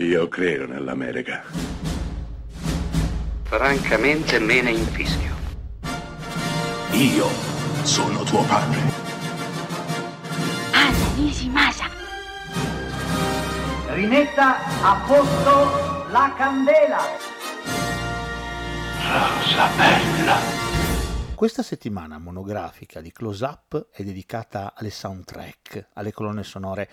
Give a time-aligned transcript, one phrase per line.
[0.00, 1.42] Io credo nell'America.
[3.42, 5.34] Francamente me ne infischio.
[6.92, 7.26] Io
[7.82, 8.78] sono tuo padre.
[10.70, 11.86] Anna Nishimasa.
[13.88, 17.02] Rimetta a posto la candela.
[19.02, 20.66] Rosa bella.
[21.34, 26.88] Questa settimana monografica di Close Up è dedicata alle soundtrack, alle colonne sonore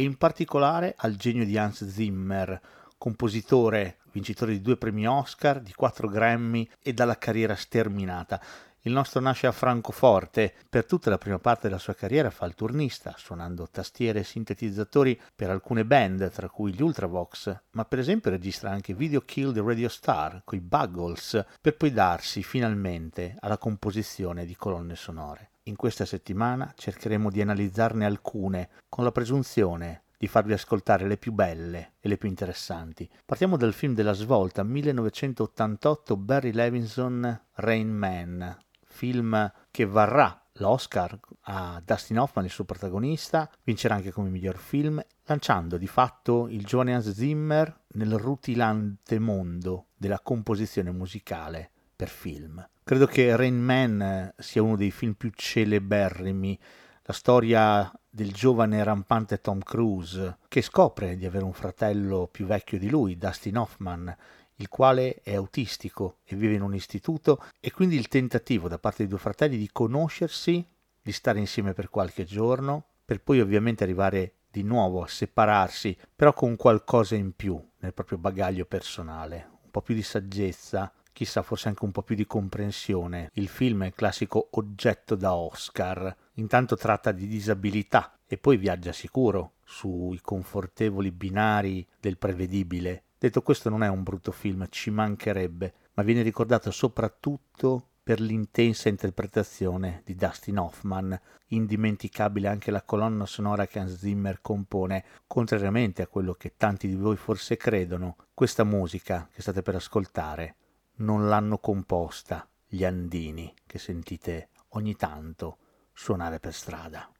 [0.00, 2.58] e in particolare al genio di Hans Zimmer,
[2.96, 8.40] compositore vincitore di due premi Oscar, di quattro Grammy e dalla carriera sterminata.
[8.80, 12.54] Il nostro nasce a Francoforte, per tutta la prima parte della sua carriera fa il
[12.54, 18.30] turnista, suonando tastiere e sintetizzatori per alcune band, tra cui gli Ultravox, ma per esempio
[18.30, 24.46] registra anche Video Kill the Radio Star, coi Buggles, per poi darsi finalmente alla composizione
[24.46, 25.50] di colonne sonore.
[25.70, 31.30] In questa settimana cercheremo di analizzarne alcune, con la presunzione di farvi ascoltare le più
[31.30, 33.08] belle e le più interessanti.
[33.24, 41.80] Partiamo dal film della svolta 1988 Barry Levinson Rain Man, film che varrà l'Oscar a
[41.84, 46.96] Dustin Hoffman, il suo protagonista, vincerà anche come miglior film, lanciando di fatto il giovane
[46.96, 52.66] Hans Zimmer nel rutilante mondo della composizione musicale per film.
[52.82, 56.58] Credo che Rain Man sia uno dei film più celeberrimi,
[57.02, 62.78] la storia del giovane rampante Tom Cruise, che scopre di avere un fratello più vecchio
[62.78, 64.16] di lui, Dustin Hoffman,
[64.54, 69.02] il quale è autistico e vive in un istituto, e quindi il tentativo da parte
[69.02, 70.66] dei due fratelli di conoscersi,
[71.02, 76.32] di stare insieme per qualche giorno, per poi ovviamente arrivare di nuovo a separarsi, però
[76.32, 81.68] con qualcosa in più nel proprio bagaglio personale, un po' più di saggezza, chissà forse
[81.68, 83.30] anche un po' più di comprensione.
[83.34, 88.92] Il film è il classico oggetto da Oscar, intanto tratta di disabilità e poi viaggia
[88.92, 93.04] sicuro sui confortevoli binari del prevedibile.
[93.18, 98.88] Detto questo non è un brutto film, ci mancherebbe, ma viene ricordato soprattutto per l'intensa
[98.88, 106.06] interpretazione di Dustin Hoffman, indimenticabile anche la colonna sonora che Hans Zimmer compone, contrariamente a
[106.06, 110.56] quello che tanti di voi forse credono, questa musica che state per ascoltare
[111.00, 115.58] non l'hanno composta gli andini che sentite ogni tanto
[115.92, 117.10] suonare per strada.